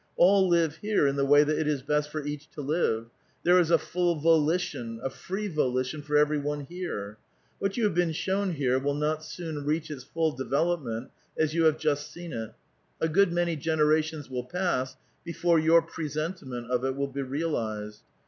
All 0.17 0.49
live 0.49 0.77
here 0.77 1.05
in 1.05 1.15
the 1.15 1.27
way 1.27 1.43
that 1.43 1.59
it 1.59 1.67
is 1.67 1.83
best 1.83 2.09
for 2.09 2.25
each 2.25 2.49
to 2.53 2.61
live; 2.61 3.11
there 3.43 3.59
is 3.59 3.69
a 3.69 3.77
full 3.77 4.15
volition, 4.15 4.99
a 5.03 5.11
free 5.11 5.47
volition 5.47 6.01
for 6.01 6.17
every 6.17 6.39
one 6.39 6.61
here." 6.61 7.19
What 7.59 7.77
you 7.77 7.83
have 7.83 7.93
been 7.93 8.11
shown 8.11 8.53
here 8.53 8.79
will 8.79 8.95
not 8.95 9.23
soon 9.23 9.63
roach 9.63 9.91
its 9.91 10.03
full 10.03 10.31
development 10.31 11.11
as 11.37 11.53
you 11.53 11.65
have 11.65 11.77
just 11.77 12.11
seen 12.11 12.33
it. 12.33 12.51
A 12.99 13.07
good 13.07 13.31
many 13.31 13.55
generations 13.55 14.27
will 14.27 14.45
pass 14.45 14.95
before 15.23 15.59
your 15.59 15.83
presentiment 15.83 16.71
of 16.71 16.83
it 16.83 16.95
will 16.95 17.05
be 17.07 17.21
realized. 17.21 18.01